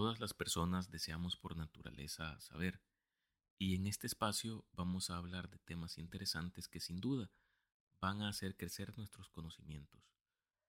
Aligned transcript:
Todas 0.00 0.18
las 0.18 0.32
personas 0.32 0.90
deseamos 0.90 1.36
por 1.36 1.58
naturaleza 1.58 2.40
saber, 2.40 2.80
y 3.58 3.74
en 3.74 3.86
este 3.86 4.06
espacio 4.06 4.64
vamos 4.72 5.10
a 5.10 5.18
hablar 5.18 5.50
de 5.50 5.58
temas 5.58 5.98
interesantes 5.98 6.68
que 6.68 6.80
sin 6.80 7.02
duda 7.02 7.30
van 8.00 8.22
a 8.22 8.30
hacer 8.30 8.56
crecer 8.56 8.96
nuestros 8.96 9.28
conocimientos. 9.28 10.10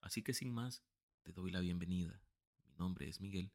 Así 0.01 0.21
que 0.21 0.33
sin 0.33 0.53
más, 0.53 0.83
te 1.23 1.31
doy 1.31 1.49
la 1.49 1.61
bienvenida. 1.61 2.21
Mi 2.65 2.73
nombre 2.73 3.07
es 3.07 3.21
Miguel. 3.21 3.53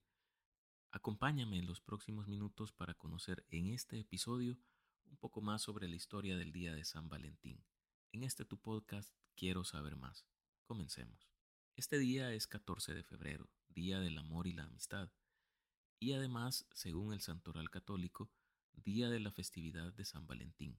Acompáñame 0.92 1.58
en 1.58 1.66
los 1.66 1.82
próximos 1.82 2.26
minutos 2.26 2.72
para 2.72 2.94
conocer 2.94 3.44
en 3.50 3.68
este 3.68 4.00
episodio 4.00 4.58
un 5.04 5.18
poco 5.18 5.42
más 5.42 5.60
sobre 5.60 5.88
la 5.88 5.96
historia 5.96 6.38
del 6.38 6.52
Día 6.52 6.74
de 6.74 6.86
San 6.86 7.10
Valentín. 7.10 7.62
En 8.12 8.24
este 8.24 8.46
tu 8.46 8.56
podcast 8.56 9.14
quiero 9.34 9.62
saber 9.62 9.96
más. 9.96 10.24
Comencemos. 10.64 11.28
Este 11.74 11.98
día 11.98 12.32
es 12.32 12.46
14 12.46 12.94
de 12.94 13.02
febrero, 13.02 13.50
Día 13.68 14.00
del 14.00 14.16
Amor 14.16 14.46
y 14.46 14.54
la 14.54 14.64
Amistad 14.64 15.10
y 15.98 16.12
además, 16.12 16.66
según 16.72 17.12
el 17.12 17.20
Santoral 17.20 17.70
Católico, 17.70 18.30
día 18.72 19.08
de 19.08 19.20
la 19.20 19.30
festividad 19.30 19.92
de 19.92 20.04
San 20.04 20.26
Valentín. 20.26 20.78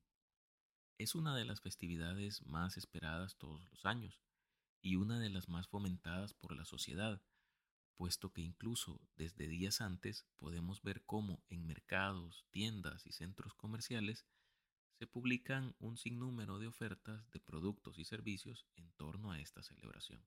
Es 0.97 1.15
una 1.15 1.35
de 1.35 1.45
las 1.45 1.61
festividades 1.61 2.45
más 2.45 2.77
esperadas 2.77 3.35
todos 3.37 3.67
los 3.69 3.85
años 3.85 4.21
y 4.81 4.95
una 4.95 5.19
de 5.19 5.29
las 5.29 5.49
más 5.49 5.67
fomentadas 5.67 6.33
por 6.33 6.55
la 6.55 6.65
sociedad, 6.65 7.21
puesto 7.95 8.31
que 8.31 8.41
incluso 8.41 9.01
desde 9.15 9.47
días 9.47 9.81
antes 9.81 10.25
podemos 10.37 10.83
ver 10.83 11.03
cómo 11.03 11.43
en 11.49 11.65
mercados, 11.65 12.45
tiendas 12.51 13.05
y 13.07 13.11
centros 13.11 13.53
comerciales 13.55 14.25
se 14.99 15.07
publican 15.07 15.75
un 15.79 15.97
sinnúmero 15.97 16.59
de 16.59 16.67
ofertas 16.67 17.29
de 17.31 17.39
productos 17.39 17.99
y 17.99 18.05
servicios 18.05 18.65
en 18.75 18.91
torno 18.93 19.31
a 19.31 19.39
esta 19.39 19.61
celebración, 19.63 20.25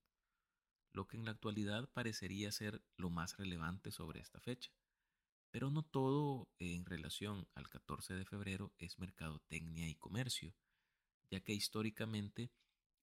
lo 0.93 1.07
que 1.09 1.17
en 1.17 1.25
la 1.25 1.33
actualidad 1.33 1.89
parecería 1.93 2.53
ser 2.53 2.83
lo 2.97 3.11
más 3.11 3.37
relevante 3.37 3.91
sobre 3.91 4.21
esta 4.21 4.41
fecha. 4.41 4.71
Pero 5.51 5.71
no 5.71 5.83
todo 5.83 6.49
en 6.59 6.85
relación 6.85 7.49
al 7.55 7.69
14 7.69 8.15
de 8.15 8.25
febrero 8.25 8.73
es 8.79 8.99
mercadotecnia 8.99 9.89
y 9.89 9.97
comercio, 9.97 10.55
ya 11.31 11.41
que 11.41 11.53
históricamente 11.53 12.51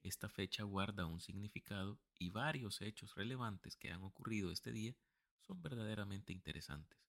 esta 0.04 0.30
fecha 0.30 0.64
guarda 0.64 1.06
un 1.06 1.20
significado 1.20 2.00
y 2.18 2.30
varios 2.30 2.82
hechos 2.82 3.16
relevantes 3.16 3.76
que 3.76 3.92
han 3.92 4.04
ocurrido 4.04 4.52
este 4.52 4.72
día 4.72 4.96
son 5.42 5.62
verdaderamente 5.62 6.32
interesantes. 6.32 7.00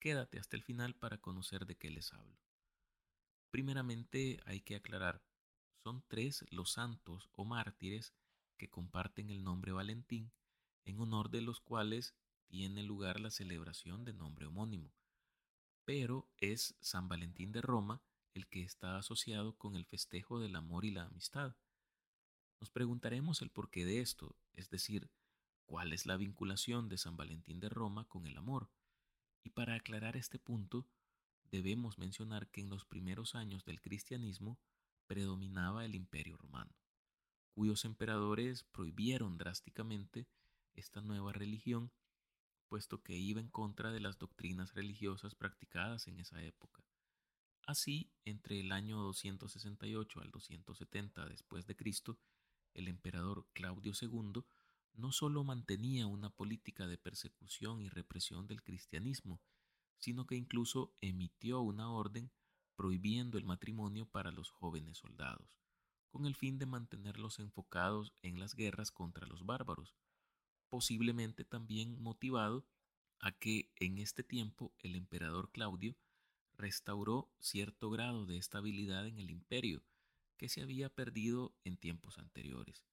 Quédate 0.00 0.38
hasta 0.38 0.56
el 0.56 0.62
final 0.62 0.94
para 0.94 1.18
conocer 1.18 1.66
de 1.66 1.76
qué 1.76 1.90
les 1.90 2.12
hablo. 2.12 2.38
Primeramente 3.50 4.40
hay 4.46 4.60
que 4.60 4.74
aclarar, 4.74 5.22
son 5.84 6.02
tres 6.08 6.44
los 6.50 6.72
santos 6.72 7.28
o 7.32 7.44
mártires 7.44 8.14
que 8.56 8.68
comparten 8.68 9.30
el 9.30 9.44
nombre 9.44 9.72
Valentín, 9.72 10.32
en 10.84 10.98
honor 11.00 11.30
de 11.30 11.40
los 11.40 11.60
cuales 11.60 12.14
tiene 12.54 12.84
lugar 12.84 13.18
la 13.18 13.32
celebración 13.32 14.04
de 14.04 14.12
nombre 14.12 14.46
homónimo, 14.46 14.94
pero 15.84 16.30
es 16.36 16.76
San 16.80 17.08
Valentín 17.08 17.50
de 17.50 17.60
Roma 17.60 18.00
el 18.32 18.46
que 18.46 18.62
está 18.62 18.96
asociado 18.96 19.58
con 19.58 19.74
el 19.74 19.84
festejo 19.84 20.38
del 20.38 20.54
amor 20.54 20.84
y 20.84 20.92
la 20.92 21.02
amistad. 21.02 21.56
Nos 22.60 22.70
preguntaremos 22.70 23.42
el 23.42 23.50
porqué 23.50 23.84
de 23.84 23.98
esto, 23.98 24.36
es 24.52 24.70
decir, 24.70 25.10
cuál 25.66 25.92
es 25.92 26.06
la 26.06 26.16
vinculación 26.16 26.88
de 26.88 26.96
San 26.96 27.16
Valentín 27.16 27.58
de 27.58 27.70
Roma 27.70 28.04
con 28.04 28.24
el 28.28 28.36
amor. 28.36 28.70
Y 29.42 29.50
para 29.50 29.74
aclarar 29.74 30.16
este 30.16 30.38
punto, 30.38 30.86
debemos 31.50 31.98
mencionar 31.98 32.46
que 32.52 32.60
en 32.60 32.70
los 32.70 32.84
primeros 32.84 33.34
años 33.34 33.64
del 33.64 33.80
cristianismo 33.80 34.60
predominaba 35.08 35.84
el 35.84 35.96
imperio 35.96 36.36
romano, 36.36 36.72
cuyos 37.50 37.84
emperadores 37.84 38.62
prohibieron 38.62 39.38
drásticamente 39.38 40.28
esta 40.76 41.00
nueva 41.00 41.32
religión 41.32 41.90
puesto 42.64 43.02
que 43.02 43.14
iba 43.14 43.40
en 43.40 43.48
contra 43.48 43.92
de 43.92 44.00
las 44.00 44.18
doctrinas 44.18 44.74
religiosas 44.74 45.34
practicadas 45.34 46.06
en 46.08 46.18
esa 46.18 46.42
época. 46.42 46.82
Así, 47.66 48.10
entre 48.24 48.60
el 48.60 48.72
año 48.72 48.98
268 48.98 50.20
al 50.20 50.30
270 50.30 51.26
después 51.26 51.66
de 51.66 51.76
Cristo, 51.76 52.18
el 52.74 52.88
emperador 52.88 53.46
Claudio 53.52 53.92
II 53.98 54.44
no 54.94 55.12
solo 55.12 55.44
mantenía 55.44 56.06
una 56.06 56.30
política 56.30 56.86
de 56.86 56.98
persecución 56.98 57.80
y 57.80 57.88
represión 57.88 58.46
del 58.46 58.62
cristianismo, 58.62 59.40
sino 59.98 60.26
que 60.26 60.36
incluso 60.36 60.94
emitió 61.00 61.60
una 61.60 61.90
orden 61.90 62.30
prohibiendo 62.76 63.38
el 63.38 63.44
matrimonio 63.44 64.06
para 64.06 64.30
los 64.30 64.50
jóvenes 64.50 64.98
soldados, 64.98 65.58
con 66.10 66.26
el 66.26 66.34
fin 66.34 66.58
de 66.58 66.66
mantenerlos 66.66 67.38
enfocados 67.38 68.12
en 68.22 68.38
las 68.38 68.54
guerras 68.54 68.90
contra 68.90 69.26
los 69.26 69.46
bárbaros, 69.46 69.94
posiblemente 70.74 71.44
también 71.44 72.02
motivado 72.02 72.66
a 73.20 73.30
que 73.30 73.70
en 73.76 73.98
este 73.98 74.24
tiempo 74.24 74.74
el 74.80 74.96
emperador 74.96 75.52
Claudio 75.52 75.94
restauró 76.56 77.30
cierto 77.38 77.90
grado 77.90 78.26
de 78.26 78.38
estabilidad 78.38 79.06
en 79.06 79.20
el 79.20 79.30
imperio 79.30 79.84
que 80.36 80.48
se 80.48 80.62
había 80.62 80.88
perdido 80.88 81.54
en 81.62 81.76
tiempos 81.76 82.18
anteriores 82.18 82.84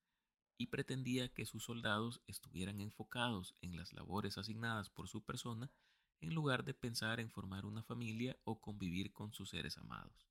y 0.60 0.68
pretendía 0.68 1.28
que 1.34 1.48
sus 1.48 1.64
soldados 1.64 2.22
estuvieran 2.28 2.82
enfocados 2.82 3.56
en 3.62 3.76
las 3.76 3.94
labores 3.94 4.38
asignadas 4.38 4.92
por 4.92 5.08
su 5.08 5.24
persona 5.24 5.72
en 6.20 6.36
lugar 6.36 6.64
de 6.64 6.76
pensar 6.76 7.20
en 7.20 7.32
formar 7.32 7.66
una 7.66 7.82
familia 7.82 8.38
o 8.44 8.62
convivir 8.62 9.12
con 9.12 9.34
sus 9.34 9.50
seres 9.50 9.80
amados. 9.80 10.30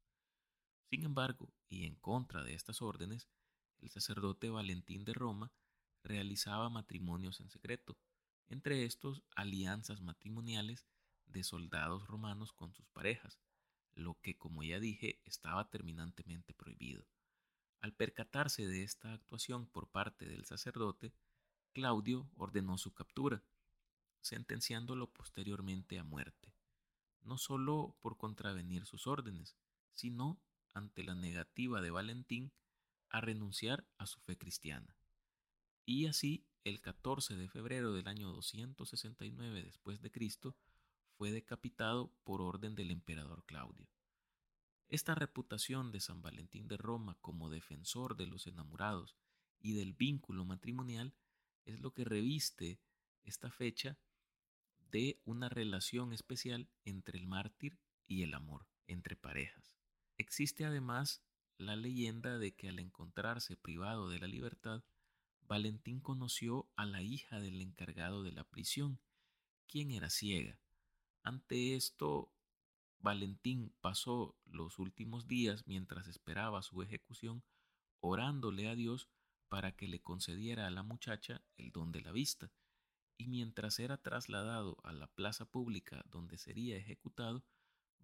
Sin 0.88 1.02
embargo, 1.02 1.52
y 1.68 1.84
en 1.84 1.96
contra 1.96 2.44
de 2.44 2.54
estas 2.54 2.80
órdenes, 2.80 3.26
el 3.80 3.90
sacerdote 3.90 4.50
Valentín 4.50 5.04
de 5.04 5.14
Roma 5.14 5.50
realizaba 6.02 6.68
matrimonios 6.68 7.40
en 7.40 7.50
secreto, 7.50 7.96
entre 8.48 8.84
estos 8.84 9.22
alianzas 9.36 10.00
matrimoniales 10.00 10.86
de 11.26 11.44
soldados 11.44 12.06
romanos 12.06 12.52
con 12.52 12.72
sus 12.74 12.88
parejas, 12.88 13.38
lo 13.94 14.18
que, 14.20 14.36
como 14.36 14.62
ya 14.62 14.80
dije, 14.80 15.20
estaba 15.24 15.70
terminantemente 15.70 16.54
prohibido. 16.54 17.06
Al 17.80 17.94
percatarse 17.94 18.66
de 18.66 18.82
esta 18.82 19.12
actuación 19.12 19.66
por 19.66 19.88
parte 19.88 20.26
del 20.26 20.44
sacerdote, 20.44 21.12
Claudio 21.72 22.28
ordenó 22.36 22.76
su 22.78 22.92
captura, 22.92 23.42
sentenciándolo 24.20 25.12
posteriormente 25.12 25.98
a 25.98 26.04
muerte, 26.04 26.52
no 27.22 27.38
solo 27.38 27.96
por 28.00 28.18
contravenir 28.18 28.84
sus 28.84 29.06
órdenes, 29.06 29.56
sino 29.94 30.40
ante 30.74 31.04
la 31.04 31.14
negativa 31.14 31.80
de 31.80 31.90
Valentín 31.90 32.52
a 33.08 33.20
renunciar 33.20 33.86
a 33.98 34.06
su 34.06 34.20
fe 34.20 34.36
cristiana. 34.36 34.96
Y 35.84 36.06
así, 36.06 36.46
el 36.64 36.80
14 36.80 37.36
de 37.36 37.48
febrero 37.48 37.92
del 37.92 38.08
año 38.08 38.28
269 38.30 39.62
después 39.62 40.00
de 40.00 40.10
Cristo, 40.10 40.56
fue 41.16 41.32
decapitado 41.32 42.12
por 42.24 42.40
orden 42.40 42.74
del 42.74 42.90
emperador 42.90 43.44
Claudio. 43.44 43.88
Esta 44.88 45.14
reputación 45.14 45.92
de 45.92 46.00
San 46.00 46.22
Valentín 46.22 46.66
de 46.66 46.76
Roma 46.76 47.16
como 47.20 47.50
defensor 47.50 48.16
de 48.16 48.26
los 48.26 48.46
enamorados 48.46 49.16
y 49.60 49.74
del 49.74 49.92
vínculo 49.92 50.44
matrimonial 50.44 51.14
es 51.64 51.80
lo 51.80 51.92
que 51.92 52.04
reviste 52.04 52.80
esta 53.22 53.50
fecha 53.50 53.98
de 54.90 55.20
una 55.24 55.48
relación 55.48 56.12
especial 56.12 56.68
entre 56.84 57.18
el 57.18 57.26
mártir 57.26 57.78
y 58.06 58.22
el 58.22 58.34
amor, 58.34 58.66
entre 58.86 59.14
parejas. 59.14 59.72
Existe 60.16 60.64
además 60.64 61.22
la 61.58 61.76
leyenda 61.76 62.38
de 62.38 62.54
que 62.54 62.68
al 62.68 62.78
encontrarse 62.78 63.56
privado 63.56 64.08
de 64.08 64.18
la 64.18 64.26
libertad, 64.26 64.82
Valentín 65.50 65.98
conoció 65.98 66.68
a 66.76 66.86
la 66.86 67.02
hija 67.02 67.40
del 67.40 67.60
encargado 67.60 68.22
de 68.22 68.30
la 68.30 68.44
prisión, 68.44 69.00
quien 69.66 69.90
era 69.90 70.08
ciega. 70.08 70.60
Ante 71.24 71.74
esto, 71.74 72.32
Valentín 73.00 73.74
pasó 73.80 74.36
los 74.44 74.78
últimos 74.78 75.26
días 75.26 75.66
mientras 75.66 76.06
esperaba 76.06 76.62
su 76.62 76.82
ejecución 76.82 77.42
orándole 77.98 78.68
a 78.68 78.76
Dios 78.76 79.08
para 79.48 79.72
que 79.72 79.88
le 79.88 80.00
concediera 80.00 80.68
a 80.68 80.70
la 80.70 80.84
muchacha 80.84 81.42
el 81.56 81.72
don 81.72 81.90
de 81.90 82.02
la 82.02 82.12
vista, 82.12 82.52
y 83.18 83.26
mientras 83.26 83.80
era 83.80 83.96
trasladado 83.96 84.78
a 84.84 84.92
la 84.92 85.08
plaza 85.08 85.46
pública 85.46 86.04
donde 86.12 86.38
sería 86.38 86.76
ejecutado, 86.76 87.42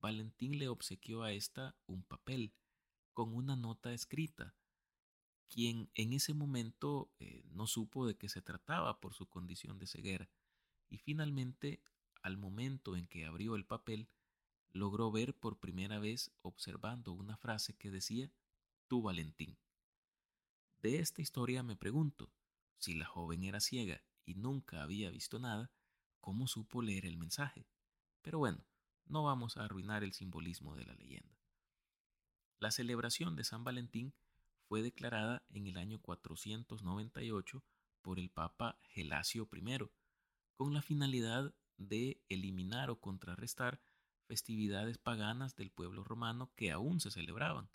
Valentín 0.01 0.59
le 0.59 0.67
obsequió 0.67 1.23
a 1.23 1.31
ésta 1.31 1.77
un 1.87 2.03
papel 2.03 2.53
con 3.13 3.33
una 3.33 3.55
nota 3.55 3.93
escrita 3.93 4.57
quien 5.49 5.91
en 5.95 6.13
ese 6.13 6.35
momento 6.35 7.11
eh, 7.19 7.45
no 7.53 7.67
supo 7.67 8.07
de 8.07 8.17
qué 8.17 8.29
se 8.29 8.43
trataba 8.43 9.01
por 9.01 9.15
su 9.15 9.27
condición 9.27 9.79
de 9.79 9.87
ceguera, 9.87 10.29
y 10.89 10.99
finalmente, 10.99 11.83
al 12.23 12.37
momento 12.37 12.97
en 12.97 13.07
que 13.07 13.27
abrió 13.27 13.57
el 13.57 13.65
papel, 13.65 14.09
logró 14.73 15.11
ver 15.11 15.35
por 15.35 15.59
primera 15.59 15.99
vez 15.99 16.31
observando 16.43 17.13
una 17.13 17.37
frase 17.37 17.75
que 17.75 17.91
decía 17.91 18.31
Tu 18.89 19.03
Valentín. 19.03 19.57
De 20.83 20.99
esta 20.99 21.23
historia 21.23 21.63
me 21.63 21.77
pregunto, 21.77 22.31
si 22.79 22.95
la 22.95 23.07
joven 23.07 23.43
era 23.43 23.61
ciega 23.61 24.03
y 24.25 24.35
nunca 24.35 24.83
había 24.83 25.11
visto 25.11 25.39
nada, 25.39 25.71
¿cómo 26.21 26.47
supo 26.47 26.83
leer 26.83 27.07
el 27.07 27.17
mensaje? 27.17 27.67
Pero 28.23 28.39
bueno, 28.39 28.65
no 29.07 29.25
vamos 29.25 29.57
a 29.57 29.65
arruinar 29.65 30.05
el 30.05 30.13
simbolismo 30.13 30.77
de 30.77 30.85
la 30.85 30.95
leyenda. 30.95 31.39
La 32.59 32.71
celebración 32.71 33.37
de 33.37 33.45
San 33.45 33.65
Valentín 33.65 34.15
fue 34.69 34.83
declarada 34.83 35.45
en 35.51 35.67
el 35.67 35.77
año 35.77 36.01
498 36.01 37.65
por 38.03 38.19
el 38.19 38.31
Papa 38.31 38.79
Gelasio 38.89 39.49
I, 39.53 39.79
con 40.57 40.75
la 40.75 40.83
finalidad 40.83 41.55
de 41.77 42.23
eliminar 42.29 42.91
o 42.91 43.01
contrarrestar 43.01 43.81
festividades 44.27 44.99
paganas 44.99 45.57
del 45.57 45.71
pueblo 45.71 46.03
romano 46.03 46.53
que 46.57 46.73
aún 46.73 47.01
se 47.01 47.11
celebraban. 47.11 47.71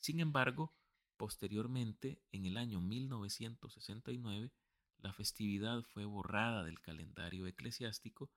Sin 0.00 0.20
embargo, 0.20 0.74
posteriormente, 1.16 2.22
en 2.30 2.46
el 2.46 2.56
año 2.56 2.80
1969, 2.80 4.52
la 4.98 5.12
festividad 5.12 5.82
fue 5.82 6.04
borrada 6.04 6.62
del 6.64 6.80
calendario 6.80 7.46
eclesiástico, 7.46 8.30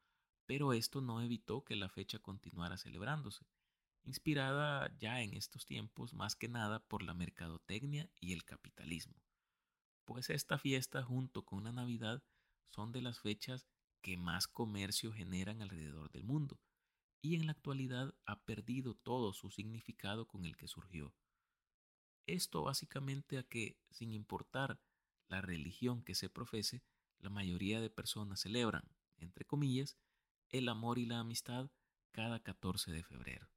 pero 0.47 0.73
esto 0.73 1.01
no 1.01 1.21
evitó 1.21 1.63
que 1.63 1.75
la 1.75 1.89
fecha 1.89 2.19
continuara 2.19 2.77
celebrándose, 2.77 3.45
inspirada 4.05 4.95
ya 4.97 5.21
en 5.21 5.33
estos 5.33 5.65
tiempos 5.65 6.13
más 6.13 6.35
que 6.35 6.47
nada 6.47 6.79
por 6.87 7.03
la 7.03 7.13
mercadotecnia 7.13 8.09
y 8.19 8.33
el 8.33 8.45
capitalismo. 8.45 9.15
Pues 10.05 10.29
esta 10.29 10.57
fiesta 10.57 11.03
junto 11.03 11.43
con 11.43 11.63
la 11.63 11.71
Navidad 11.71 12.23
son 12.69 12.91
de 12.91 13.01
las 13.01 13.19
fechas 13.19 13.67
que 14.01 14.17
más 14.17 14.47
comercio 14.47 15.11
generan 15.11 15.61
alrededor 15.61 16.11
del 16.11 16.23
mundo, 16.23 16.59
y 17.21 17.35
en 17.35 17.47
la 17.47 17.53
actualidad 17.53 18.13
ha 18.27 18.43
perdido 18.43 18.93
todo 18.93 19.33
su 19.33 19.49
significado 19.49 20.27
con 20.27 20.45
el 20.45 20.55
que 20.55 20.67
surgió. 20.67 21.15
Esto 22.27 22.61
básicamente 22.61 23.39
a 23.39 23.43
que, 23.43 23.79
sin 23.89 24.13
importar 24.13 24.79
la 25.27 25.41
religión 25.41 26.03
que 26.03 26.13
se 26.13 26.29
profese, 26.29 26.83
la 27.17 27.31
mayoría 27.31 27.81
de 27.81 27.89
personas 27.89 28.41
celebran, 28.41 28.83
entre 29.17 29.45
comillas, 29.45 29.97
el 30.49 30.69
amor 30.69 30.99
y 30.99 31.07
la 31.07 31.19
amistad 31.19 31.71
cada 32.11 32.43
14 32.43 32.91
de 32.91 33.03
febrero. 33.03 33.54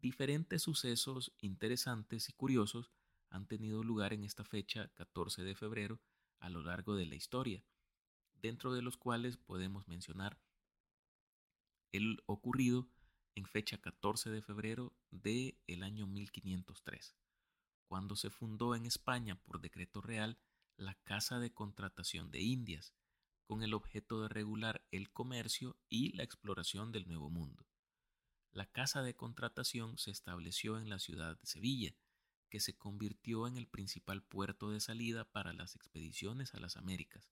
Diferentes 0.00 0.62
sucesos 0.62 1.32
interesantes 1.40 2.28
y 2.28 2.32
curiosos 2.32 2.92
han 3.30 3.46
tenido 3.48 3.82
lugar 3.82 4.12
en 4.12 4.22
esta 4.22 4.44
fecha 4.44 4.88
14 4.94 5.42
de 5.42 5.56
febrero 5.56 6.00
a 6.38 6.48
lo 6.50 6.62
largo 6.62 6.94
de 6.94 7.04
la 7.04 7.16
historia, 7.16 7.64
dentro 8.34 8.72
de 8.72 8.80
los 8.80 8.96
cuales 8.96 9.36
podemos 9.36 9.88
mencionar 9.88 10.38
el 11.90 12.22
ocurrido 12.26 12.88
en 13.34 13.46
fecha 13.46 13.78
14 13.78 14.30
de 14.30 14.40
febrero 14.40 14.96
del 15.10 15.58
el 15.66 15.82
año 15.82 16.06
1503, 16.06 17.16
cuando 17.88 18.14
se 18.14 18.30
fundó 18.30 18.76
en 18.76 18.86
España 18.86 19.34
por 19.34 19.60
decreto 19.60 20.00
real 20.00 20.38
la 20.76 20.94
Casa 20.94 21.40
de 21.40 21.52
Contratación 21.52 22.30
de 22.30 22.40
Indias, 22.40 22.94
con 23.42 23.64
el 23.64 23.74
objeto 23.74 24.22
de 24.22 24.28
regular 24.28 24.86
el 24.92 25.10
comercio 25.10 25.76
y 25.88 26.12
la 26.12 26.22
exploración 26.22 26.92
del 26.92 27.08
Nuevo 27.08 27.30
Mundo. 27.30 27.67
La 28.58 28.66
Casa 28.66 29.04
de 29.04 29.14
Contratación 29.14 29.98
se 29.98 30.10
estableció 30.10 30.78
en 30.78 30.90
la 30.90 30.98
ciudad 30.98 31.38
de 31.38 31.46
Sevilla, 31.46 31.94
que 32.50 32.58
se 32.58 32.76
convirtió 32.76 33.46
en 33.46 33.56
el 33.56 33.68
principal 33.68 34.20
puerto 34.24 34.72
de 34.72 34.80
salida 34.80 35.24
para 35.30 35.52
las 35.52 35.76
expediciones 35.76 36.54
a 36.54 36.58
las 36.58 36.76
Américas. 36.76 37.30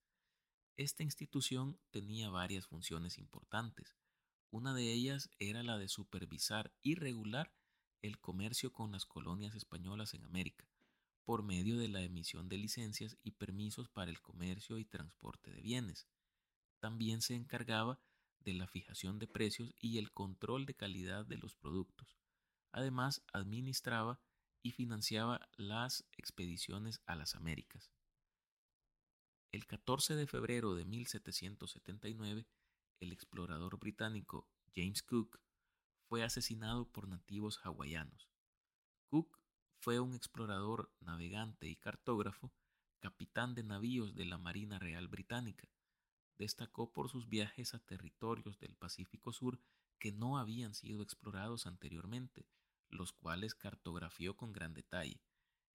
Esta 0.76 1.02
institución 1.02 1.81
tenía 1.90 2.31
varias 2.31 2.69
funciones 2.69 3.19
importantes, 3.19 3.96
una 4.52 4.73
de 4.73 4.93
ellas 4.93 5.28
era 5.40 5.64
la 5.64 5.78
de 5.78 5.88
supervisar 5.88 6.73
y 6.81 6.94
regular 6.94 7.52
el 8.02 8.20
comercio 8.20 8.73
con 8.73 8.93
las 8.93 9.05
colonias 9.05 9.56
españolas 9.56 10.14
en 10.14 10.23
América, 10.23 10.70
por 11.25 11.43
medio 11.43 11.76
de 11.76 11.88
la 11.88 12.02
emisión 12.02 12.49
de 12.49 12.58
licencias 12.58 13.19
y 13.25 13.32
permisos 13.32 13.88
para 13.88 14.12
el 14.12 14.20
comercio 14.20 14.78
y 14.78 14.84
transporte 14.84 15.50
de 15.50 15.61
bienes. 15.61 16.06
También 16.78 17.20
se 17.20 17.34
encargaba 17.34 17.99
de 18.47 18.55
la 18.55 18.67
fijación 18.67 19.19
de 19.19 19.27
precios 19.27 19.75
y 19.79 19.99
el 19.99 20.11
control 20.13 20.65
de 20.65 20.75
calidad 20.75 21.27
de 21.27 21.37
los 21.37 21.55
productos. 21.55 22.17
Además, 22.73 23.23
administraba 23.35 24.21
y 24.63 24.71
financiaba 24.71 25.51
las 25.57 26.07
expediciones 26.17 27.03
a 27.05 27.17
las 27.17 27.35
Américas. 27.35 27.93
El 29.53 29.67
14 29.67 30.15
de 30.15 30.27
febrero 30.27 30.75
de 30.75 30.87
1779 30.87 32.47
el 33.01 33.13
explorador 33.13 33.79
británico 33.79 34.49
James 34.75 35.03
Cook 35.03 35.39
fue 36.09 36.23
asesinado 36.23 36.89
por 36.91 37.09
nativos 37.09 37.59
hawaianos. 37.63 38.31
Cook 39.11 39.39
fue 39.81 40.01
un 40.01 40.15
explorador, 40.15 40.91
navegante 41.01 41.69
y 41.69 41.77
cartógrafo, 41.77 42.53
capitán 43.01 43.55
de 43.55 43.65
navíos 43.65 44.15
de 44.15 44.25
la 44.25 44.39
Marina 44.39 44.79
Real 44.79 45.09
Británica. 45.09 45.69
Destacó 46.38 46.93
por 46.93 47.09
sus 47.09 47.29
viajes 47.29 47.75
a 47.75 47.79
territorios 47.79 48.59
del 48.59 48.75
Pacífico 48.75 49.33
Sur 49.33 49.61
que 49.99 50.12
no 50.12 50.38
habían 50.38 50.75
sido 50.75 51.03
explorados 51.03 51.67
anteriormente, 51.67 52.47
los 52.88 53.12
cuales 53.12 53.55
cartografió 53.55 54.37
con 54.37 54.53
gran 54.53 54.75
detalle, 54.75 55.23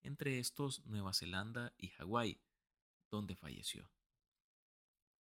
entre 0.01 0.39
estos 0.39 0.85
Nueva 0.85 1.13
Zelanda 1.13 1.73
y 1.77 1.89
Hawái, 1.89 2.39
donde 3.09 3.35
falleció. 3.35 3.89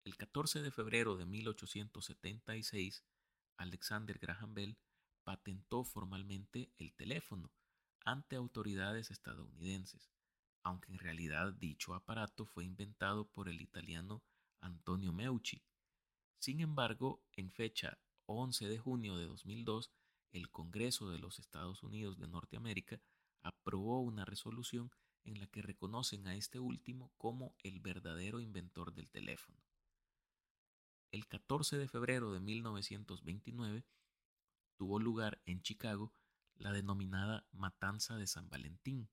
El 0.04 0.16
14 0.16 0.62
de 0.62 0.70
febrero 0.70 1.16
de 1.16 1.26
1876, 1.26 3.04
Alexander 3.56 4.18
Graham 4.18 4.54
Bell 4.54 4.78
patentó 5.24 5.84
formalmente 5.84 6.70
el 6.78 6.94
teléfono 6.94 7.52
ante 8.04 8.36
autoridades 8.36 9.10
estadounidenses, 9.10 10.12
aunque 10.62 10.92
en 10.92 10.98
realidad 10.98 11.52
dicho 11.52 11.94
aparato 11.94 12.46
fue 12.46 12.64
inventado 12.64 13.28
por 13.28 13.48
el 13.48 13.60
italiano 13.60 14.22
Antonio 14.60 15.12
Meucci. 15.12 15.62
Sin 16.38 16.60
embargo, 16.60 17.22
en 17.32 17.50
fecha 17.50 17.98
11 18.26 18.68
de 18.68 18.78
junio 18.78 19.16
de 19.16 19.26
2002, 19.26 19.90
el 20.32 20.50
Congreso 20.50 21.10
de 21.10 21.18
los 21.18 21.38
Estados 21.38 21.82
Unidos 21.82 22.18
de 22.18 22.28
Norteamérica 22.28 23.00
aprobó 23.42 24.00
una 24.00 24.24
resolución 24.24 24.90
en 25.24 25.40
la 25.40 25.46
que 25.46 25.62
reconocen 25.62 26.26
a 26.26 26.34
este 26.34 26.58
último 26.58 27.12
como 27.16 27.54
el 27.62 27.80
verdadero 27.80 28.40
inventor 28.40 28.92
del 28.92 29.08
teléfono 29.10 29.66
el 31.16 31.26
14 31.26 31.78
de 31.78 31.88
febrero 31.88 32.32
de 32.32 32.40
1929 32.40 33.84
tuvo 34.76 34.98
lugar 34.98 35.40
en 35.46 35.62
Chicago 35.62 36.12
la 36.56 36.72
denominada 36.72 37.46
Matanza 37.52 38.16
de 38.16 38.26
San 38.26 38.48
Valentín, 38.48 39.08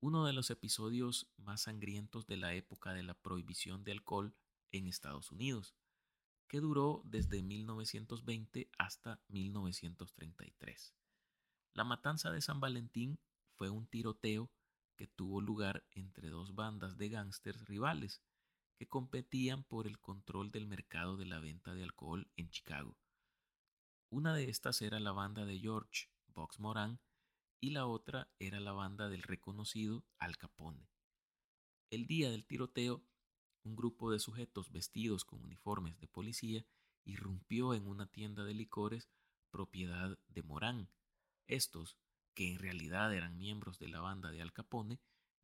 uno 0.00 0.26
de 0.26 0.32
los 0.32 0.50
episodios 0.50 1.30
más 1.36 1.62
sangrientos 1.62 2.26
de 2.26 2.36
la 2.36 2.54
época 2.54 2.92
de 2.92 3.02
la 3.02 3.14
prohibición 3.14 3.84
de 3.84 3.92
alcohol 3.92 4.34
en 4.72 4.86
Estados 4.86 5.30
Unidos, 5.30 5.74
que 6.48 6.60
duró 6.60 7.02
desde 7.04 7.42
1920 7.42 8.70
hasta 8.78 9.20
1933. 9.28 10.94
La 11.74 11.84
Matanza 11.84 12.30
de 12.30 12.42
San 12.42 12.60
Valentín 12.60 13.18
fue 13.54 13.70
un 13.70 13.86
tiroteo 13.86 14.50
que 14.96 15.06
tuvo 15.06 15.40
lugar 15.40 15.84
entre 15.92 16.28
dos 16.28 16.54
bandas 16.54 16.96
de 16.98 17.08
gángsters 17.08 17.64
rivales, 17.64 18.22
que 18.76 18.88
competían 18.88 19.64
por 19.64 19.86
el 19.86 19.98
control 19.98 20.50
del 20.50 20.66
mercado 20.66 21.16
de 21.16 21.26
la 21.26 21.38
venta 21.38 21.74
de 21.74 21.84
alcohol 21.84 22.30
en 22.36 22.50
Chicago. 22.50 22.98
Una 24.10 24.34
de 24.34 24.50
estas 24.50 24.82
era 24.82 25.00
la 25.00 25.12
banda 25.12 25.46
de 25.46 25.58
George 25.58 26.08
Box 26.26 26.58
Moran 26.58 27.00
y 27.60 27.70
la 27.70 27.86
otra 27.86 28.28
era 28.38 28.60
la 28.60 28.72
banda 28.72 29.08
del 29.08 29.22
reconocido 29.22 30.04
Al 30.18 30.36
Capone. 30.36 30.88
El 31.90 32.06
día 32.06 32.30
del 32.30 32.44
tiroteo, 32.44 33.02
un 33.64 33.76
grupo 33.76 34.10
de 34.10 34.18
sujetos 34.18 34.70
vestidos 34.70 35.24
con 35.24 35.42
uniformes 35.42 35.98
de 35.98 36.08
policía 36.08 36.64
irrumpió 37.04 37.74
en 37.74 37.86
una 37.86 38.06
tienda 38.06 38.44
de 38.44 38.54
licores 38.54 39.08
propiedad 39.50 40.18
de 40.28 40.42
Morán. 40.42 40.88
Estos, 41.46 41.96
que 42.34 42.52
en 42.52 42.58
realidad 42.58 43.14
eran 43.14 43.38
miembros 43.38 43.78
de 43.78 43.88
la 43.88 44.00
banda 44.00 44.30
de 44.30 44.42
Al 44.42 44.52
Capone, 44.52 45.00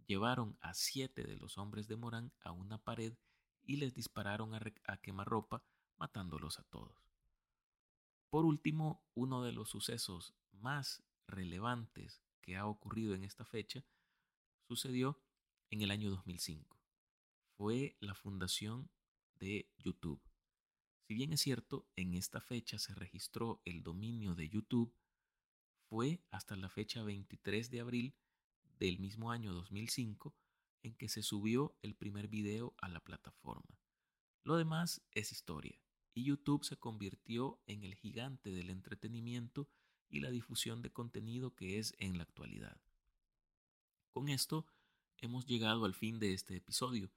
llevaron 0.06 0.56
a 0.60 0.74
siete 0.74 1.24
de 1.24 1.36
los 1.36 1.58
hombres 1.58 1.86
de 1.86 1.96
Morán 1.96 2.32
a 2.40 2.52
una 2.52 2.78
pared 2.78 3.14
y 3.62 3.76
les 3.76 3.94
dispararon 3.94 4.54
a, 4.54 4.60
a 4.86 4.96
quemarropa, 4.96 5.62
matándolos 5.96 6.58
a 6.58 6.64
todos. 6.64 7.12
Por 8.30 8.44
último, 8.44 9.02
uno 9.14 9.42
de 9.42 9.52
los 9.52 9.68
sucesos 9.68 10.34
más 10.52 11.02
relevantes 11.26 12.22
que 12.40 12.56
ha 12.56 12.66
ocurrido 12.66 13.14
en 13.14 13.24
esta 13.24 13.44
fecha 13.44 13.84
sucedió 14.66 15.20
en 15.70 15.82
el 15.82 15.90
año 15.90 16.10
2005. 16.10 16.77
Fue 17.58 17.96
la 17.98 18.14
fundación 18.14 18.88
de 19.40 19.68
YouTube. 19.78 20.22
Si 21.08 21.14
bien 21.14 21.32
es 21.32 21.40
cierto, 21.40 21.88
en 21.96 22.14
esta 22.14 22.40
fecha 22.40 22.78
se 22.78 22.94
registró 22.94 23.60
el 23.64 23.82
dominio 23.82 24.36
de 24.36 24.48
YouTube, 24.48 24.94
fue 25.88 26.22
hasta 26.30 26.54
la 26.54 26.68
fecha 26.68 27.02
23 27.02 27.68
de 27.70 27.80
abril 27.80 28.14
del 28.78 29.00
mismo 29.00 29.32
año 29.32 29.52
2005 29.52 30.36
en 30.84 30.94
que 30.94 31.08
se 31.08 31.24
subió 31.24 31.76
el 31.82 31.96
primer 31.96 32.28
video 32.28 32.76
a 32.80 32.88
la 32.88 33.00
plataforma. 33.00 33.80
Lo 34.44 34.56
demás 34.56 35.02
es 35.10 35.32
historia, 35.32 35.80
y 36.14 36.22
YouTube 36.22 36.64
se 36.64 36.76
convirtió 36.76 37.60
en 37.66 37.82
el 37.82 37.96
gigante 37.96 38.52
del 38.52 38.70
entretenimiento 38.70 39.68
y 40.08 40.20
la 40.20 40.30
difusión 40.30 40.80
de 40.80 40.92
contenido 40.92 41.56
que 41.56 41.80
es 41.80 41.92
en 41.98 42.18
la 42.18 42.22
actualidad. 42.22 42.80
Con 44.12 44.28
esto 44.28 44.64
hemos 45.16 45.44
llegado 45.44 45.84
al 45.86 45.94
fin 45.94 46.20
de 46.20 46.34
este 46.34 46.54
episodio. 46.54 47.10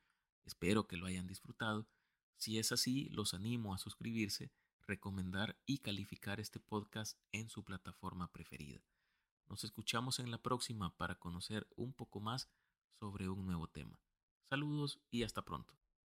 Espero 0.46 0.88
que 0.88 0.98
lo 0.98 1.06
hayan 1.06 1.28
disfrutado. 1.28 1.88
Si 2.38 2.58
es 2.58 2.72
así, 2.72 3.10
los 3.10 3.34
animo 3.34 3.74
a 3.74 3.78
suscribirse, 3.78 4.52
recomendar 4.88 5.58
y 5.66 5.80
calificar 5.80 6.40
este 6.40 6.60
podcast 6.60 7.18
en 7.32 7.50
su 7.50 7.64
plataforma 7.64 8.32
preferida. 8.32 8.82
Nos 9.48 9.64
escuchamos 9.64 10.20
en 10.20 10.32
la 10.32 10.42
próxima 10.42 10.96
para 10.98 11.16
conocer 11.16 11.68
un 11.76 11.94
poco 11.94 12.20
más 12.20 12.50
sobre 13.00 13.30
un 13.30 13.46
nuevo 13.46 13.68
tema. 13.68 14.00
Saludos 14.50 15.00
y 15.12 15.24
hasta 15.24 15.44
pronto. 15.44 15.81